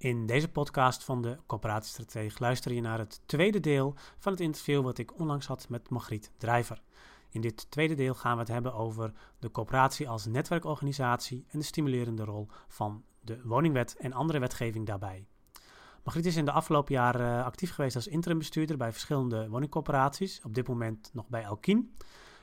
In 0.00 0.26
deze 0.26 0.48
podcast 0.48 1.04
van 1.04 1.22
de 1.22 1.38
Coöperatiestrategie 1.46 2.32
luister 2.38 2.72
je 2.72 2.80
naar 2.80 2.98
het 2.98 3.20
tweede 3.26 3.60
deel 3.60 3.94
van 4.18 4.32
het 4.32 4.40
interview 4.40 4.82
wat 4.82 4.98
ik 4.98 5.18
onlangs 5.18 5.46
had 5.46 5.68
met 5.68 5.90
Margriet 5.90 6.30
Drijver. 6.36 6.82
In 7.30 7.40
dit 7.40 7.70
tweede 7.70 7.94
deel 7.94 8.14
gaan 8.14 8.34
we 8.34 8.38
het 8.38 8.48
hebben 8.48 8.74
over 8.74 9.12
de 9.38 9.50
coöperatie 9.50 10.08
als 10.08 10.26
netwerkorganisatie 10.26 11.46
en 11.48 11.58
de 11.58 11.64
stimulerende 11.64 12.24
rol 12.24 12.48
van 12.68 13.04
de 13.20 13.40
woningwet 13.44 13.96
en 13.96 14.12
andere 14.12 14.38
wetgeving 14.38 14.86
daarbij. 14.86 15.26
Margriet 16.04 16.26
is 16.26 16.36
in 16.36 16.44
de 16.44 16.52
afgelopen 16.52 16.94
jaren 16.94 17.38
eh, 17.38 17.44
actief 17.44 17.74
geweest 17.74 17.96
als 17.96 18.06
interimbestuurder 18.06 18.76
bij 18.76 18.92
verschillende 18.92 19.48
woningcoöperaties, 19.48 20.40
op 20.44 20.54
dit 20.54 20.68
moment 20.68 21.10
nog 21.12 21.28
bij 21.28 21.42
Elkien. 21.42 21.96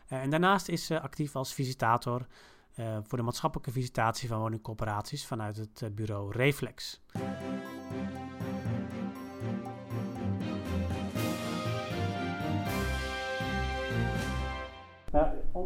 Uh, 0.10 0.22
en 0.22 0.30
daarnaast 0.30 0.68
is 0.68 0.86
ze 0.86 1.02
actief 1.02 1.36
als 1.36 1.54
visitator 1.54 2.28
uh, 2.80 2.98
voor 3.04 3.18
de 3.18 3.24
maatschappelijke 3.24 3.72
visitatie 3.72 4.28
van 4.28 4.40
woningcoöperaties 4.40 5.26
vanuit 5.26 5.58
het 5.58 5.96
bureau 5.96 6.32
Reflex. 6.32 7.02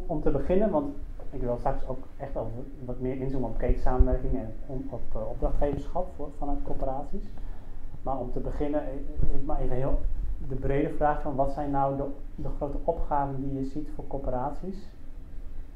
Om, 0.08 0.22
te 0.22 0.31
beginnen, 0.31 0.70
want 0.70 0.95
ik 1.30 1.41
wil 1.41 1.58
straks 1.58 1.88
ook 1.88 2.04
echt 2.18 2.36
al 2.36 2.52
wat 2.86 3.00
meer 3.00 3.16
inzoomen 3.16 3.50
op 3.50 3.58
ketensamenwerking 3.58 4.34
en 4.67 4.88
op 4.90 5.02
uh, 5.16 5.30
opdrachtgeverschap 5.30 6.08
voor, 6.16 6.30
vanuit 6.38 6.64
corporaties. 6.64 7.23
Maar 8.02 8.20
om 8.20 8.31
te 8.31 8.40
beginnen, 8.40 8.81
ik 9.34 9.45
maar 9.45 9.59
even 9.59 9.76
heel 9.76 10.00
de 10.48 10.55
brede 10.55 10.90
vraag 10.90 11.22
van 11.22 11.36
wat 11.36 11.52
zijn 11.52 11.72
nou 11.72 11.98
de, 11.98 12.05
de 12.36 12.50
grote 12.50 12.77
opgaven 12.84 13.41
die 13.41 13.59
je 13.59 13.66
ziet 13.66 13.90
voor 13.95 14.08
corporaties 14.08 14.90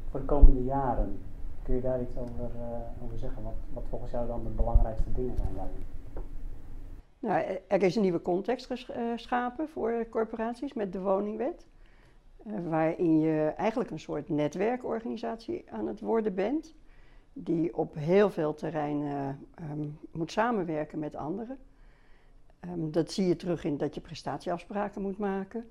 voor 0.10 0.20
de 0.20 0.26
komende 0.26 0.64
jaren? 0.64 1.20
Kun 1.64 1.76
je 1.76 1.82
daar 1.82 2.02
iets 2.02 2.18
over, 2.18 2.50
over 3.04 3.18
zeggen? 3.18 3.44
Wat, 3.44 3.54
wat 3.74 3.84
volgens 3.90 4.12
jou 4.12 4.28
dan 4.28 4.44
de 4.44 4.50
belangrijkste 4.50 5.12
dingen 5.12 5.38
zijn 5.38 5.56
daarin? 5.56 5.84
Nou, 7.20 7.60
er 7.68 7.84
is 7.84 7.96
een 7.96 8.02
nieuwe 8.02 8.22
context 8.22 8.66
geschapen 8.66 9.70
voor 9.70 10.08
corporaties 10.10 10.74
met 10.74 10.94
de 10.94 11.02
woningwet. 11.02 11.66
Uh, 12.48 12.68
waarin 12.68 13.20
je 13.20 13.54
eigenlijk 13.58 13.92
een 13.92 14.00
soort 14.00 14.30
netwerkorganisatie 14.30 15.66
aan 15.72 15.88
het 15.88 16.00
worden 16.00 16.34
bent. 16.36 16.76
Die 17.34 17.78
op 17.78 17.96
heel 17.96 18.30
veel 18.30 18.54
terreinen 18.54 19.40
um, 19.72 19.98
moet 20.12 20.32
samenwerken 20.32 21.00
met 21.00 21.16
anderen. 21.16 21.58
Um, 22.66 22.92
dat 22.92 23.12
zie 23.12 23.28
je 23.28 23.36
terug 23.36 23.64
in 23.64 23.78
dat 23.78 23.96
je 23.96 24.02
prestatieafspraken 24.02 25.02
moet 25.02 25.18
maken. 25.18 25.66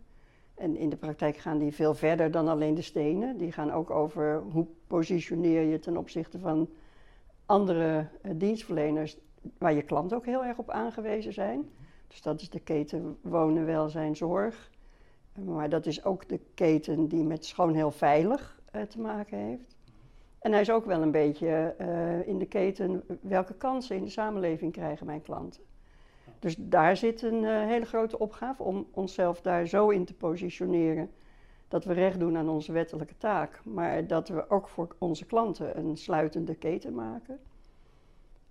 En 0.55 0.77
in 0.77 0.89
de 0.89 0.97
praktijk 0.97 1.37
gaan 1.37 1.59
die 1.59 1.73
veel 1.73 1.95
verder 1.95 2.31
dan 2.31 2.49
alleen 2.49 2.75
de 2.75 2.83
stenen. 2.83 3.37
Die 3.37 3.53
gaan 3.53 3.73
ook 3.73 3.91
over 3.91 4.43
hoe 4.53 4.67
positioneer 4.87 5.63
je 5.63 5.79
ten 5.79 5.97
opzichte 5.97 6.39
van 6.39 6.69
andere 7.47 8.09
uh, 8.23 8.33
dienstverleners 8.37 9.19
waar 9.59 9.73
je 9.73 9.83
klanten 9.83 10.17
ook 10.17 10.27
heel 10.27 10.45
erg 10.45 10.59
op 10.59 10.71
aangewezen 10.71 11.33
zijn. 11.33 11.69
Dus 12.09 12.23
dat 12.23 12.41
is 12.41 12.51
de 12.51 12.61
keten 12.61 13.19
wonen, 13.21 13.67
welzijn, 13.67 14.17
zorg. 14.17 14.71
Maar 15.35 15.69
dat 15.69 15.87
is 15.87 16.05
ook 16.05 16.29
de 16.29 16.41
keten 16.55 17.09
die 17.09 17.25
met 17.25 17.45
schoon 17.45 17.75
heel 17.75 17.91
veilig 17.91 18.61
uh, 18.75 18.83
te 18.83 19.01
maken 19.01 19.39
heeft. 19.39 19.77
En 20.39 20.53
hij 20.53 20.61
is 20.61 20.71
ook 20.71 20.85
wel 20.85 21.03
een 21.03 21.11
beetje 21.11 21.75
uh, 21.81 22.29
in 22.29 22.39
de 22.39 22.47
keten 22.47 23.05
welke 23.21 23.55
kansen 23.55 23.97
in 23.97 24.05
de 24.05 24.11
samenleving 24.11 24.73
krijgen 24.73 25.07
mijn 25.07 25.23
klanten. 25.23 25.63
Dus 26.39 26.57
daar 26.59 26.97
zit 26.97 27.23
een 27.23 27.43
uh, 27.43 27.65
hele 27.65 27.85
grote 27.85 28.19
opgave 28.19 28.63
om 28.63 28.87
onszelf 28.91 29.41
daar 29.41 29.67
zo 29.67 29.89
in 29.89 30.05
te 30.05 30.15
positioneren 30.15 31.11
dat 31.69 31.85
we 31.85 31.93
recht 31.93 32.19
doen 32.19 32.37
aan 32.37 32.49
onze 32.49 32.73
wettelijke 32.73 33.17
taak, 33.17 33.61
maar 33.65 34.07
dat 34.07 34.29
we 34.29 34.51
ook 34.51 34.69
voor 34.69 34.97
onze 34.99 35.27
klanten 35.27 35.79
een 35.79 35.97
sluitende 35.97 36.55
keten 36.55 36.95
maken. 36.95 37.39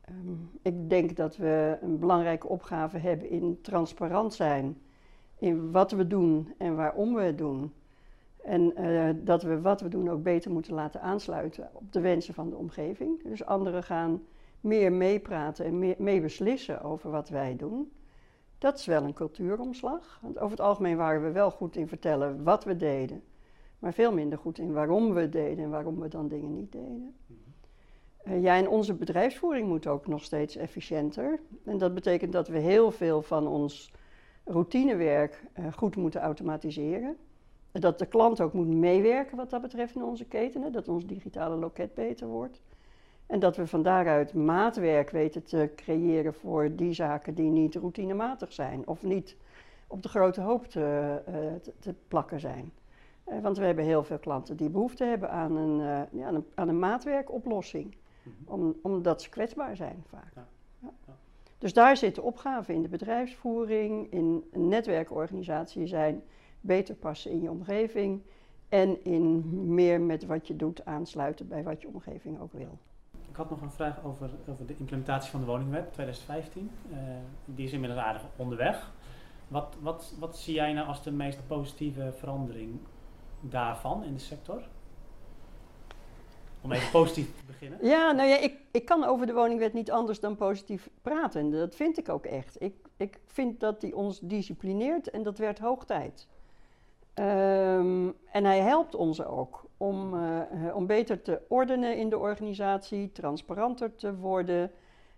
Um, 0.10 0.50
ik 0.62 0.90
denk 0.90 1.16
dat 1.16 1.38
we 1.38 1.78
een 1.82 2.00
belangrijke 2.00 2.48
opgave 2.48 2.98
hebben 2.98 3.30
in 3.30 3.60
transparant 3.62 4.34
zijn 4.34 4.78
in 5.44 5.72
wat 5.72 5.92
we 5.92 6.08
doen 6.08 6.54
en 6.58 6.76
waarom 6.76 7.14
we 7.14 7.22
het 7.22 7.38
doen. 7.38 7.74
En 8.44 8.82
uh, 8.82 9.10
dat 9.16 9.44
we 9.44 9.62
wat 9.62 9.82
we 9.82 9.88
doen 9.88 10.10
ook 10.10 10.24
beter 10.24 10.52
moeten 10.52 10.74
laten 10.74 11.02
aansluiten 11.02 11.70
op 11.74 11.92
de 11.92 12.00
wensen 12.00 12.34
van 12.34 12.50
de 12.50 12.56
omgeving. 12.56 13.24
Dus 13.24 13.46
anderen 13.46 13.84
gaan 13.84 14.24
meer 14.62 14.92
meepraten 14.92 15.66
en 15.66 15.80
meer 15.80 15.96
mee 15.98 16.22
beslissen 16.22 16.82
over 16.82 17.12
wat 17.12 17.30
wij 17.30 17.56
doen. 17.56 17.92
Dat 18.58 18.78
is 18.78 18.86
wel 18.86 19.04
een 19.04 19.14
cultuuromslag. 19.14 20.20
Want 20.22 20.38
over 20.38 20.58
het 20.58 20.66
algemeen 20.66 20.98
waren 20.98 21.24
we 21.24 21.32
wel 21.32 21.52
goed 21.52 21.76
in 21.76 21.88
vertellen 21.88 22.44
wat 22.44 22.64
we 22.64 22.78
deden, 22.78 23.24
maar 23.80 23.94
veel 23.94 24.14
minder 24.14 24.38
goed 24.38 24.58
in 24.58 24.74
waarom 24.74 25.14
we 25.14 25.22
het 25.22 25.32
deden 25.32 25.64
en 25.64 25.70
waarom 25.70 26.00
we 26.00 26.08
dan 26.08 26.28
dingen 26.28 26.54
niet 26.54 26.72
deden. 26.72 27.16
Uh, 28.28 28.42
ja, 28.42 28.56
en 28.56 28.70
onze 28.70 28.94
bedrijfsvoering 28.94 29.68
moet 29.68 29.88
ook 29.88 30.08
nog 30.08 30.24
steeds 30.24 30.56
efficiënter. 30.56 31.40
En 31.66 31.78
dat 31.78 31.94
betekent 31.94 32.34
dat 32.34 32.48
we 32.48 32.58
heel 32.58 32.92
veel 32.92 33.22
van 33.22 33.48
ons 33.48 33.92
routinewerk 34.44 35.44
uh, 35.60 35.74
goed 35.74 35.96
moeten 35.96 36.22
automatiseren. 36.22 37.18
Dat 37.72 38.00
de 38.00 38.06
klant 38.06 38.42
ook 38.42 38.54
moet 38.54 38.68
meewerken 38.68 39.38
wat 39.38 39.50
dat 39.50 39.62
betreft 39.62 39.96
in 39.96 40.04
onze 40.04 40.26
ketenen, 40.26 40.72
dat 40.72 40.88
ons 40.88 41.06
digitale 41.06 41.56
loket 41.56 41.94
beter 41.94 42.28
wordt. 42.28 42.62
En 43.26 43.40
dat 43.40 43.56
we 43.56 43.68
van 43.68 43.84
daaruit 43.84 44.34
maatwerk 44.34 45.10
weten 45.10 45.44
te 45.44 45.72
creëren 45.76 46.34
voor 46.34 46.76
die 46.76 46.94
zaken 46.94 47.34
die 47.34 47.50
niet 47.50 47.76
routinematig 47.76 48.54
zijn 48.54 48.88
of 48.88 49.04
niet 49.04 49.36
op 49.88 50.02
de 50.02 50.10
grote 50.10 50.42
hoop 50.42 50.66
te, 50.66 51.22
uh, 51.30 51.36
te, 51.62 51.74
te 51.80 51.96
plakken 52.08 52.40
zijn. 52.40 52.72
Uh, 53.28 53.40
want 53.42 53.58
we 53.58 53.66
hebben 53.66 53.86
heel 53.86 54.04
veel 54.04 54.20
klanten 54.20 54.58
die 54.58 54.70
behoefte 54.70 55.04
hebben 55.04 55.30
aan 55.30 55.56
een, 55.56 56.08
ja, 56.12 56.28
aan 56.28 56.36
een, 56.36 56.46
aan 56.56 56.68
een 56.68 56.80
maatwerkoplossing, 56.80 57.96
mm 58.24 58.34
-hmm. 58.46 58.54
om, 58.54 58.76
omdat 58.82 59.22
ze 59.22 59.30
kwetsbaar 59.30 59.76
zijn 59.76 60.04
vaak. 60.08 60.32
Ja. 60.36 60.48
Ja. 60.80 61.14
Dus 61.64 61.74
daar 61.74 61.98
zit 61.98 62.16
de 62.16 62.22
opgave 62.22 62.74
in 62.74 62.82
de 62.82 62.88
bedrijfsvoering, 62.88 64.12
in 64.12 64.44
een 64.52 64.68
netwerkorganisatie 64.68 65.88
zijn, 65.88 66.24
beter 66.62 66.96
passen 66.96 67.32
in 67.32 67.42
je 67.42 67.50
omgeving 67.50 68.22
en 68.70 69.04
in 69.04 69.44
meer 69.74 70.02
met 70.02 70.26
wat 70.26 70.48
je 70.48 70.56
doet 70.56 70.86
aansluiten 70.86 71.48
bij 71.48 71.64
wat 71.64 71.82
je 71.82 71.88
omgeving 71.88 72.40
ook 72.40 72.54
wil. 72.54 72.78
Ik 73.30 73.36
had 73.36 73.50
nog 73.50 73.62
een 73.62 73.72
vraag 73.72 74.04
over, 74.04 74.30
over 74.48 74.66
de 74.66 74.76
implementatie 74.78 75.32
van 75.32 75.40
de 75.40 75.46
woningwet 75.46 75.94
2015. 75.94 76.72
Uh, 76.92 76.98
die 77.46 77.66
is 77.66 77.74
inmiddels 77.74 78.02
aardig 78.02 78.22
onderweg. 78.36 78.92
Wat, 79.48 79.78
wat, 79.82 80.16
wat 80.20 80.38
zie 80.38 80.54
jij 80.54 80.74
nou 80.74 80.88
als 80.88 81.04
de 81.04 81.12
meest 81.12 81.48
positieve 81.48 82.14
verandering 82.18 82.80
daarvan 83.40 84.04
in 84.04 84.14
de 84.14 84.20
sector? 84.20 84.62
Om 86.64 86.72
even 86.72 86.92
positief 86.92 87.26
te 87.38 87.46
beginnen. 87.46 87.80
Ja, 87.82 88.12
nou 88.12 88.30
ja, 88.30 88.38
ik, 88.38 88.58
ik 88.72 88.86
kan 88.86 89.04
over 89.04 89.26
de 89.26 89.34
woningwet 89.34 89.74
niet 89.74 89.92
anders 89.92 90.20
dan 90.20 90.36
positief 90.36 90.90
praten. 91.02 91.52
Dat 91.52 91.76
vind 91.76 91.98
ik 91.98 92.10
ook 92.10 92.26
echt. 92.26 92.62
Ik, 92.62 92.76
ik 92.98 93.20
vind 93.26 93.60
dat 93.60 93.82
die 93.82 93.96
ons 93.96 94.20
disciplineert 94.20 95.10
en 95.10 95.24
dat 95.24 95.38
werd 95.38 95.60
hoog 95.60 95.86
tijd. 95.86 96.28
Um, 97.16 98.14
en 98.32 98.46
hij 98.46 98.60
helpt 98.60 98.96
ons 98.96 99.24
ook 99.24 99.66
om, 99.78 100.14
uh, 100.14 100.42
om 100.74 100.88
beter 100.88 101.22
te 101.22 101.42
ordenen 101.48 101.98
in 101.98 102.10
de 102.10 102.18
organisatie, 102.18 103.12
transparanter 103.12 103.96
te 103.96 104.16
worden, 104.16 104.72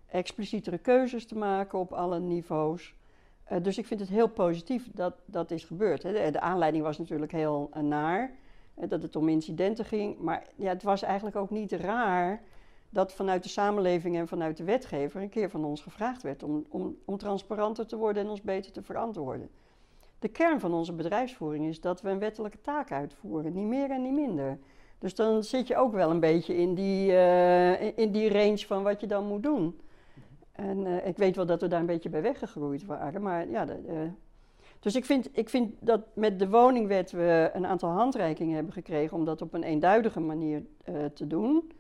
explicietere 0.07 0.77
keuzes 0.77 1.25
te 1.25 1.37
maken 1.37 1.79
op 1.79 1.93
alle 1.93 2.19
niveaus. 2.19 2.95
Uh, 3.51 3.63
dus 3.63 3.77
ik 3.77 3.85
vind 3.85 3.99
het 3.99 4.09
heel 4.09 4.27
positief 4.27 4.89
dat 4.93 5.13
dat 5.25 5.51
is 5.51 5.63
gebeurd. 5.63 6.03
Hè. 6.03 6.13
De, 6.13 6.31
de, 6.31 6.39
aanleiding 6.39 6.83
was 6.83 6.97
natuurlijk 6.97 7.31
heel 7.31 7.69
uh, 7.77 7.83
naar, 7.83 8.31
dat 8.75 9.01
het 9.01 9.15
om 9.15 9.29
incidenten 9.29 9.85
ging. 9.85 10.19
Maar 10.19 10.47
ja, 10.55 10.69
het 10.69 10.83
was 10.83 11.01
eigenlijk 11.01 11.35
ook 11.35 11.49
niet 11.49 11.71
raar 11.71 12.41
dat 12.89 13.13
vanuit 13.13 13.43
de 13.43 13.49
samenleving 13.49 14.15
en 14.15 14.27
vanuit 14.27 14.57
de 14.57 14.63
wetgever 14.63 15.21
een 15.21 15.29
keer 15.29 15.49
van 15.49 15.65
ons 15.65 15.81
gevraagd 15.81 16.21
werd 16.21 16.43
om, 16.43 16.65
om, 16.69 16.97
om 17.05 17.17
transparanter 17.17 17.85
te 17.85 17.97
worden 17.97 18.23
en 18.23 18.29
ons 18.29 18.41
beter 18.41 18.71
te 18.71 18.81
verantwoorden. 18.81 19.49
De 20.19 20.27
kern 20.27 20.59
van 20.59 20.73
onze 20.73 20.93
bedrijfsvoering 20.93 21.65
is 21.65 21.81
dat 21.81 22.01
we 22.01 22.09
een 22.09 22.19
wettelijke 22.19 22.61
taak 22.61 22.91
uitvoeren, 22.91 23.53
niet 23.53 23.67
meer 23.67 23.91
en 23.91 24.01
niet 24.01 24.13
minder. 24.13 24.59
Dus 24.99 25.15
dan 25.15 25.43
zit 25.43 25.67
je 25.67 25.75
ook 25.75 25.93
wel 25.93 26.09
een 26.09 26.19
beetje 26.19 26.55
in 26.55 26.73
die, 26.73 27.11
uh, 27.11 27.97
in 27.97 28.11
die 28.11 28.29
range 28.29 28.57
van 28.57 28.83
wat 28.83 29.01
je 29.01 29.07
dan 29.07 29.27
moet 29.27 29.43
doen. 29.43 29.79
En 30.51 30.85
uh, 30.85 31.07
ik 31.07 31.17
weet 31.17 31.35
wel 31.35 31.45
dat 31.45 31.61
we 31.61 31.67
daar 31.67 31.79
een 31.79 31.85
beetje 31.85 32.09
bij 32.09 32.21
weggegroeid 32.21 32.85
waren, 32.85 33.21
maar 33.21 33.49
ja. 33.49 33.65
De, 33.65 33.79
uh, 33.87 33.95
dus 34.85 34.95
ik 34.95 35.05
vind, 35.05 35.29
ik 35.31 35.49
vind 35.49 35.73
dat 35.79 36.01
met 36.13 36.39
de 36.39 36.49
woningwet 36.49 37.11
we 37.11 37.49
een 37.53 37.65
aantal 37.65 37.89
handreikingen 37.89 38.55
hebben 38.55 38.73
gekregen 38.73 39.17
om 39.17 39.25
dat 39.25 39.41
op 39.41 39.53
een 39.53 39.63
eenduidige 39.63 40.19
manier 40.19 40.63
te 41.13 41.27
doen. 41.27 41.71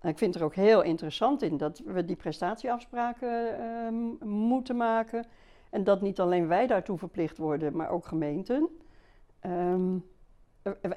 En 0.00 0.08
ik 0.08 0.18
vind 0.18 0.34
er 0.34 0.44
ook 0.44 0.54
heel 0.54 0.82
interessant 0.82 1.42
in 1.42 1.56
dat 1.56 1.82
we 1.84 2.04
die 2.04 2.16
prestatieafspraken 2.16 3.58
ehm, 3.58 4.28
moeten 4.28 4.76
maken. 4.76 5.26
En 5.70 5.84
dat 5.84 6.00
niet 6.00 6.20
alleen 6.20 6.48
wij 6.48 6.66
daartoe 6.66 6.98
verplicht 6.98 7.38
worden, 7.38 7.76
maar 7.76 7.90
ook 7.90 8.06
gemeenten. 8.06 8.68
Um, 9.46 10.04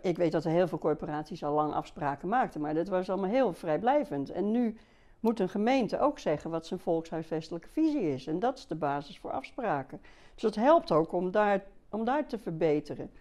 ik 0.01 0.17
weet 0.17 0.31
dat 0.31 0.45
er 0.45 0.51
heel 0.51 0.67
veel 0.67 0.77
corporaties 0.77 1.43
al 1.43 1.53
lang 1.53 1.73
afspraken 1.73 2.27
maakten, 2.27 2.61
maar 2.61 2.73
dat 2.73 2.87
was 2.87 3.09
allemaal 3.09 3.29
heel 3.29 3.53
vrijblijvend. 3.53 4.29
En 4.29 4.51
nu 4.51 4.77
moet 5.21 5.39
een 5.39 5.49
gemeente 5.49 5.99
ook 5.99 6.19
zeggen 6.19 6.49
wat 6.49 6.65
zijn 6.65 6.79
volkshuisvestelijke 6.79 7.69
visie 7.69 8.13
is. 8.13 8.27
En 8.27 8.39
dat 8.39 8.57
is 8.57 8.67
de 8.67 8.75
basis 8.75 9.19
voor 9.19 9.31
afspraken. 9.31 10.01
Dus 10.33 10.43
dat 10.43 10.55
helpt 10.55 10.91
ook 10.91 11.11
om 11.11 11.31
daar, 11.31 11.63
om 11.89 12.05
daar 12.05 12.27
te 12.27 12.37
verbeteren. 12.37 13.11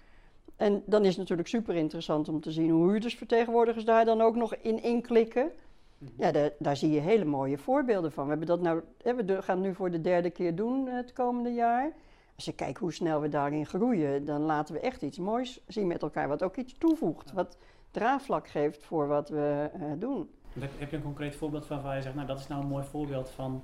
En 0.56 0.82
dan 0.86 1.02
is 1.02 1.08
het 1.08 1.18
natuurlijk 1.18 1.48
super 1.48 1.74
interessant 1.74 2.28
om 2.28 2.40
te 2.40 2.52
zien 2.52 2.70
hoe 2.70 2.90
huurdersvertegenwoordigers 2.90 3.84
daar 3.84 4.04
dan 4.04 4.20
ook 4.20 4.36
nog 4.36 4.54
in 4.54 4.82
inklikken. 4.82 5.50
Mhm. 5.98 6.10
Ja, 6.16 6.32
daar, 6.32 6.50
daar 6.58 6.76
zie 6.76 6.90
je 6.90 7.00
hele 7.00 7.24
mooie 7.24 7.58
voorbeelden 7.58 8.12
van. 8.12 8.24
We, 8.24 8.30
hebben 8.30 8.46
dat 8.46 8.60
nou, 8.60 8.82
we 9.02 9.42
gaan 9.42 9.56
het 9.56 9.66
nu 9.66 9.74
voor 9.74 9.90
de 9.90 10.00
derde 10.00 10.30
keer 10.30 10.54
doen 10.54 10.86
het 10.86 11.12
komende 11.12 11.52
jaar. 11.52 11.92
Als 12.36 12.44
je 12.44 12.54
kijkt 12.54 12.78
hoe 12.78 12.92
snel 12.92 13.20
we 13.20 13.28
daarin 13.28 13.66
groeien, 13.66 14.24
dan 14.24 14.40
laten 14.40 14.74
we 14.74 14.80
echt 14.80 15.02
iets 15.02 15.18
moois 15.18 15.60
zien 15.66 15.86
met 15.86 16.02
elkaar. 16.02 16.28
Wat 16.28 16.42
ook 16.42 16.56
iets 16.56 16.74
toevoegt, 16.78 17.32
wat 17.32 17.56
draagvlak 17.90 18.48
geeft 18.48 18.84
voor 18.84 19.06
wat 19.06 19.28
we 19.28 19.70
uh, 19.76 19.92
doen. 19.98 20.30
Heb 20.58 20.90
je 20.90 20.96
een 20.96 21.02
concreet 21.02 21.36
voorbeeld 21.36 21.66
van 21.66 21.82
waar 21.82 21.96
je 21.96 22.02
zegt, 22.02 22.14
nou 22.14 22.26
dat 22.26 22.38
is 22.38 22.48
nou 22.48 22.62
een 22.62 22.68
mooi 22.68 22.84
voorbeeld 22.84 23.30
van 23.30 23.62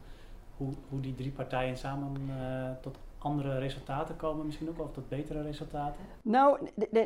hoe, 0.57 0.73
hoe 0.89 1.01
die 1.01 1.15
drie 1.15 1.31
partijen 1.31 1.77
samen 1.77 2.13
uh, 2.29 2.71
tot 2.81 2.99
andere 3.19 3.59
resultaten 3.59 4.17
komen, 4.17 4.47
misschien 4.47 4.69
ook, 4.69 4.81
of 4.81 4.93
tot 4.93 5.09
betere 5.09 5.43
resultaten? 5.43 6.01
Nou, 6.23 6.59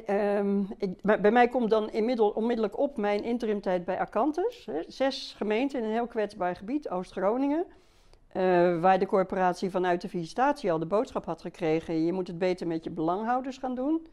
ehm, 0.06 0.62
bij 1.02 1.30
mij 1.30 1.48
komt 1.48 1.70
dan 1.70 1.90
onmiddellijk 2.34 2.78
op 2.78 2.96
mijn 2.96 3.24
interimtijd 3.24 3.84
bij 3.84 3.98
Acantus. 3.98 4.66
Hè, 4.66 4.82
zes 4.86 5.34
gemeenten 5.36 5.78
in 5.78 5.84
een 5.84 5.92
heel 5.92 6.06
kwetsbaar 6.06 6.56
gebied, 6.56 6.88
Oost-Groningen. 6.88 7.64
Uh, 8.36 8.80
waar 8.80 8.98
de 8.98 9.06
corporatie 9.06 9.70
vanuit 9.70 10.00
de 10.00 10.08
visitatie 10.08 10.72
al 10.72 10.78
de 10.78 10.86
boodschap 10.86 11.24
had 11.24 11.40
gekregen: 11.40 12.04
je 12.04 12.12
moet 12.12 12.26
het 12.26 12.38
beter 12.38 12.66
met 12.66 12.84
je 12.84 12.90
belanghouders 12.90 13.58
gaan 13.58 13.74
doen. 13.74 14.06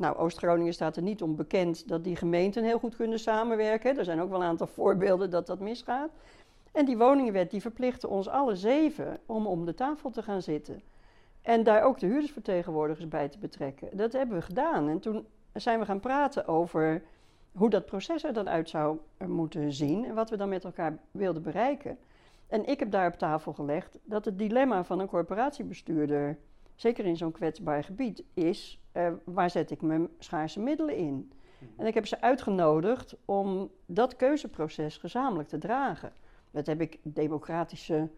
Nou, 0.00 0.16
Oost-Groningen 0.16 0.72
staat 0.72 0.96
er 0.96 1.02
niet 1.02 1.22
om 1.22 1.36
bekend 1.36 1.88
dat 1.88 2.04
die 2.04 2.16
gemeenten 2.16 2.64
heel 2.64 2.78
goed 2.78 2.96
kunnen 2.96 3.18
samenwerken. 3.18 3.98
Er 3.98 4.04
zijn 4.04 4.20
ook 4.20 4.30
wel 4.30 4.40
een 4.40 4.48
aantal 4.48 4.66
voorbeelden 4.78 5.30
dat 5.30 5.46
dat 5.46 5.60
misgaat. 5.60 6.10
En 6.72 6.84
die 6.84 6.98
woningenwet 6.98 7.50
die 7.50 7.60
verplichtte 7.60 8.08
ons 8.08 8.28
alle 8.28 8.56
zeven 8.56 9.18
om 9.26 9.46
om 9.46 9.64
de 9.64 9.74
tafel 9.74 10.10
te 10.10 10.22
gaan 10.22 10.42
zitten. 10.42 10.82
En 11.42 11.62
daar 11.62 11.82
ook 11.82 11.98
de 11.98 12.06
huurdersvertegenwoordigers 12.06 13.08
bij 13.08 13.28
te 13.28 13.38
betrekken. 13.38 13.96
Dat 13.96 14.12
hebben 14.12 14.36
we 14.36 14.42
gedaan. 14.42 14.88
En 14.88 15.00
toen 15.00 15.26
zijn 15.52 15.78
we 15.78 15.84
gaan 15.84 16.00
praten 16.00 16.46
over 16.46 17.02
hoe 17.52 17.70
dat 17.70 17.86
proces 17.86 18.24
er 18.24 18.32
dan 18.32 18.48
uit 18.48 18.68
zou 18.68 18.98
moeten 19.26 19.72
zien 19.72 20.04
en 20.04 20.14
wat 20.14 20.30
we 20.30 20.36
dan 20.36 20.48
met 20.48 20.64
elkaar 20.64 20.98
wilden 21.10 21.42
bereiken. 21.42 21.98
En 22.48 22.66
ik 22.66 22.78
heb 22.78 22.90
daar 22.90 23.06
op 23.06 23.18
tafel 23.18 23.52
gelegd 23.52 23.98
dat 24.04 24.24
het 24.24 24.38
dilemma 24.38 24.84
van 24.84 25.00
een 25.00 25.08
corporatiebestuurder, 25.08 26.38
zeker 26.80 27.04
in 27.04 27.16
zo'n 27.16 27.32
kwetsbaar 27.32 27.84
gebied, 27.84 28.24
is: 28.34 28.80
uh, 28.92 29.12
waar 29.24 29.50
zet 29.50 29.70
ik 29.70 29.82
mijn 29.82 30.08
schaarse 30.18 30.60
middelen 30.60 30.96
in? 30.96 31.32
En 31.76 31.86
ik 31.86 31.94
heb 31.94 32.06
ze 32.06 32.20
uitgenodigd 32.20 33.16
om 33.24 33.70
dat 33.86 34.16
keuzeproces 34.16 34.96
gezamenlijk 34.96 35.48
te 35.48 35.58
dragen. 35.58 36.12
Dat 36.50 36.66
heb 36.66 36.80
ik 36.80 36.98
democratische 37.02 38.08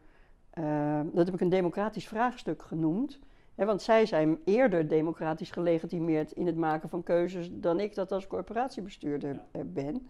uh, 0.58 1.00
dat 1.12 1.26
heb 1.26 1.34
ik 1.34 1.40
een 1.40 1.48
democratisch 1.48 2.08
vraagstuk 2.08 2.62
genoemd. 2.62 3.18
Hè, 3.54 3.64
want 3.64 3.82
zij 3.82 4.06
zijn 4.06 4.38
eerder 4.44 4.88
democratisch 4.88 5.50
gelegitimeerd 5.50 6.32
in 6.32 6.46
het 6.46 6.56
maken 6.56 6.88
van 6.88 7.02
keuzes 7.02 7.48
dan 7.52 7.80
ik 7.80 7.94
dat 7.94 8.12
als 8.12 8.26
corporatiebestuurder 8.26 9.40
eh, 9.50 9.62
ben. 9.66 10.06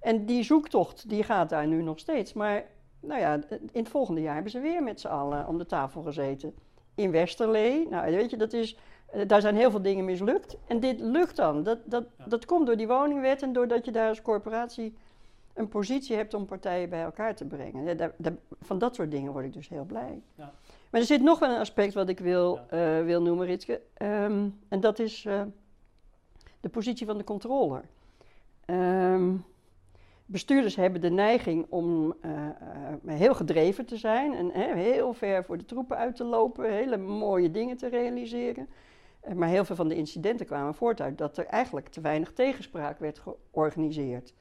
En 0.00 0.26
die 0.26 0.42
zoektocht 0.42 1.08
die 1.08 1.22
gaat 1.22 1.48
daar 1.48 1.66
nu 1.66 1.82
nog 1.82 1.98
steeds. 1.98 2.32
Maar 2.32 2.64
nou 3.00 3.20
ja, 3.20 3.34
in 3.50 3.68
het 3.72 3.88
volgende 3.88 4.20
jaar 4.20 4.34
hebben 4.34 4.52
ze 4.52 4.60
weer 4.60 4.82
met 4.82 5.00
z'n 5.00 5.08
allen 5.08 5.46
om 5.46 5.58
de 5.58 5.66
tafel 5.66 6.02
gezeten. 6.02 6.54
In 7.00 7.10
Westerlee. 7.10 7.88
Nou, 7.88 8.14
weet 8.16 8.30
je, 8.30 8.36
dat 8.36 8.52
is, 8.52 8.76
eh, 9.06 9.20
daar 9.26 9.40
zijn 9.40 9.56
heel 9.56 9.70
veel 9.70 9.82
dingen 9.82 10.04
mislukt. 10.04 10.56
En 10.66 10.80
dit 10.80 11.00
lukt 11.00 11.36
dan. 11.36 11.62
Dat, 11.62 11.78
dat, 11.84 12.04
dat 12.24 12.44
komt 12.44 12.66
door 12.66 12.76
die 12.76 12.86
woningwet 12.86 13.42
en 13.42 13.52
doordat 13.52 13.84
je 13.84 13.90
daar 13.90 14.08
als 14.08 14.22
corporatie 14.22 14.94
een 15.54 15.68
positie 15.68 16.16
hebt 16.16 16.34
om 16.34 16.46
partijen 16.46 16.88
bij 16.88 17.02
elkaar 17.02 17.34
te 17.34 17.44
brengen. 17.44 17.96
Ja, 17.98 18.12
van 18.60 18.78
dat 18.78 18.94
soort 18.94 19.10
dingen 19.10 19.32
word 19.32 19.44
ik 19.44 19.52
dus 19.52 19.68
heel 19.68 19.84
blij. 19.84 20.22
Ja. 20.34 20.52
Maar 20.90 21.00
er 21.00 21.06
zit 21.06 21.22
nog 21.22 21.38
wel 21.38 21.50
een 21.50 21.58
aspect 21.58 21.94
wat 21.94 22.08
ik 22.08 22.18
wil, 22.18 22.60
uh, 22.74 23.04
wil 23.04 23.22
noemen, 23.22 23.46
Ritske. 23.46 23.80
Um, 24.02 24.58
en 24.68 24.80
dat 24.80 24.98
is 24.98 25.24
uh, 25.24 25.42
de 26.60 26.68
positie 26.68 27.06
van 27.06 27.18
de 27.18 27.24
controller. 27.24 27.82
Um, 28.66 29.44
bestuurders 30.30 30.76
hebben 30.76 31.00
de 31.00 31.10
neiging 31.10 31.66
om 31.68 32.14
uh, 32.24 32.32
heel 33.06 33.34
gedreven 33.34 33.86
te 33.86 33.96
zijn 33.96 34.34
en 34.34 34.50
heel 34.76 35.12
ver 35.12 35.44
voor 35.44 35.58
de 35.58 35.64
troepen 35.64 35.96
uit 35.96 36.16
te 36.16 36.24
lopen, 36.24 36.72
hele 36.72 36.96
mooie 36.96 37.50
dingen 37.50 37.76
te 37.76 37.88
realiseren. 37.88 38.68
maar 39.34 39.48
heel 39.48 39.64
veel 39.64 39.76
van 39.76 39.88
de 39.88 39.94
incidenten 39.94 40.46
kwamen 40.46 40.74
voort 40.74 41.00
uit 41.00 41.18
dat 41.18 41.36
er 41.36 41.46
eigenlijk 41.46 41.88
te 41.88 42.00
weinig 42.00 42.32
tegenspraak 42.32 42.98
werd 42.98 43.18
georganiseerd. 43.18 44.34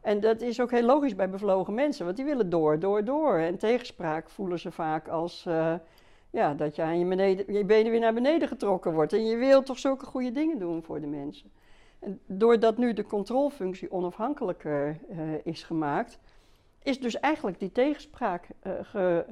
En 0.00 0.20
dat 0.20 0.40
is 0.40 0.60
ook 0.60 0.70
heel 0.70 0.82
logisch 0.82 1.14
bij 1.14 1.30
bevlogen 1.30 1.74
mensen, 1.74 2.04
want 2.04 2.16
die 2.16 2.24
willen 2.24 2.50
door, 2.50 2.78
door, 2.78 3.04
door. 3.04 3.38
En 3.38 3.58
tegenspraak 3.58 4.30
voelen 4.30 4.58
ze 4.58 4.70
vaak 4.70 5.08
als 5.08 5.46
ja, 6.36 6.54
dat 6.54 6.76
je 6.76 6.82
aan 6.82 6.98
je, 6.98 7.06
beneden, 7.06 7.52
je 7.52 7.64
benen 7.64 7.90
weer 7.90 8.00
naar 8.00 8.14
beneden 8.14 8.48
getrokken 8.48 8.92
wordt. 8.92 9.12
En 9.12 9.26
je 9.26 9.36
wil 9.36 9.62
toch 9.62 9.78
zulke 9.78 10.06
goede 10.06 10.32
dingen 10.32 10.58
doen 10.58 10.82
voor 10.82 11.00
de 11.00 11.06
mensen. 11.06 11.50
Doordat 12.26 12.76
nu 12.76 12.92
de 12.92 13.04
controlefunctie 13.04 13.90
onafhankelijker 13.90 14.98
uh, 15.10 15.18
is 15.42 15.62
gemaakt, 15.62 16.18
is 16.82 17.00
dus 17.00 17.20
eigenlijk 17.20 17.58
die 17.58 17.72
tegenspraak 17.72 18.48
uh, 18.62 18.72
ge, 18.82 19.24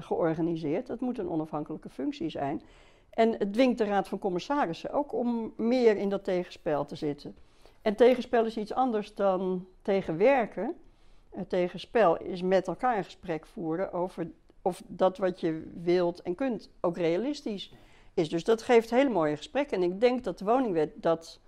georganiseerd. 0.00 0.86
Dat 0.86 1.00
moet 1.00 1.18
een 1.18 1.30
onafhankelijke 1.30 1.88
functie 1.88 2.28
zijn. 2.28 2.62
En 3.10 3.34
het 3.38 3.52
dwingt 3.52 3.78
de 3.78 3.84
Raad 3.84 4.08
van 4.08 4.18
Commissarissen 4.18 4.92
ook 4.92 5.12
om 5.12 5.52
meer 5.56 5.96
in 5.96 6.08
dat 6.08 6.24
tegenspel 6.24 6.84
te 6.84 6.96
zitten. 6.96 7.34
En 7.82 7.96
tegenspel 7.96 8.44
is 8.44 8.56
iets 8.56 8.72
anders 8.72 9.14
dan 9.14 9.66
tegenwerken. 9.82 10.74
Tegenspel 11.48 12.16
is 12.16 12.42
met 12.42 12.66
elkaar 12.66 12.96
een 12.96 13.04
gesprek 13.04 13.46
voeren 13.46 13.92
over 13.92 14.30
of 14.62 14.82
dat 14.86 15.18
wat 15.18 15.40
je 15.40 15.70
wilt 15.82 16.22
en 16.22 16.34
kunt 16.34 16.70
ook 16.80 16.96
realistisch 16.96 17.72
is. 18.14 18.28
Dus 18.28 18.44
dat 18.44 18.62
geeft 18.62 18.90
hele 18.90 19.10
mooie 19.10 19.36
gesprekken. 19.36 19.76
En 19.76 19.92
ik 19.92 20.00
denk 20.00 20.24
dat 20.24 20.38
de 20.38 20.44
woningwet 20.44 20.90
dat 20.96 21.40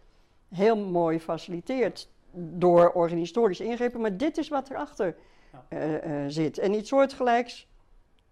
heel 0.53 0.77
mooi 0.77 1.21
faciliteert 1.21 2.09
door 2.35 2.93
organisatorische 2.93 3.65
ingrepen. 3.65 4.01
Maar 4.01 4.17
dit 4.17 4.39
is 4.39 4.49
wat 4.49 4.71
erachter 4.71 5.17
uh, 5.69 6.05
uh, 6.05 6.25
zit. 6.29 6.59
En 6.59 6.75
iets 6.75 6.89
soortgelijks. 6.89 7.69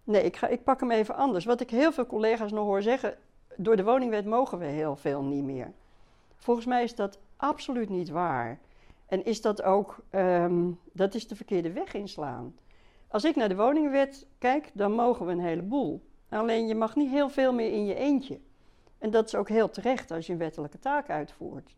Nee, 0.05 0.23
ik, 0.23 0.37
ga, 0.37 0.47
ik 0.47 0.65
pak 0.65 0.81
hem 0.81 0.91
even 0.91 1.15
anders. 1.15 1.45
Wat 1.45 1.61
ik 1.61 1.71
heel 1.71 1.93
veel 1.93 2.07
collega's 2.07 2.53
nog 2.53 2.65
hoor 2.65 2.83
zeggen. 2.83 3.15
Door 3.57 3.77
de 3.77 3.85
woningwet 3.85 4.25
mogen 4.25 4.59
we 4.59 4.65
heel 4.65 4.97
veel 4.97 5.23
niet 5.23 5.45
meer. 5.45 5.73
Volgens 6.37 6.67
mij 6.67 6.83
is 6.83 6.95
dat 6.95 7.19
absoluut 7.37 7.89
niet 7.89 8.09
waar. 8.09 8.59
En 9.07 9.25
is 9.25 9.41
dat 9.41 9.63
ook, 9.63 9.97
um, 10.11 10.79
dat 10.93 11.15
is 11.15 11.29
de 11.29 11.37
verkeerde 11.37 11.73
weg 11.73 11.95
inslaan. 11.95 12.55
Als 13.09 13.25
ik 13.25 13.37
naar 13.37 13.49
de 13.49 13.57
woningwet 13.57 14.27
kijk, 14.39 14.71
dan 14.73 14.93
mogen 14.93 15.27
we 15.27 15.33
een 15.33 15.41
heleboel. 15.41 16.03
Alleen 16.29 16.67
je 16.67 16.75
mag 16.75 16.97
niet 16.97 17.11
heel 17.11 17.29
veel 17.29 17.53
meer 17.53 17.73
in 17.73 17.87
je 17.87 17.95
eentje. 17.95 18.41
En 18.99 19.11
dat 19.11 19.27
is 19.27 19.35
ook 19.35 19.49
heel 19.49 19.71
terecht 19.71 20.11
als 20.11 20.27
je 20.27 20.33
een 20.33 20.39
wettelijke 20.39 20.79
taak 20.79 21.11
uitvoert. 21.11 21.75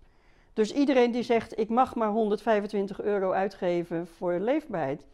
Dus 0.53 0.73
iedereen 0.73 1.11
die 1.11 1.23
zegt, 1.23 1.59
ik 1.59 1.69
mag 1.69 1.95
maar 1.95 2.11
125 2.11 3.01
euro 3.01 3.31
uitgeven 3.31 4.07
voor 4.07 4.33
leefbaarheid, 4.33 5.07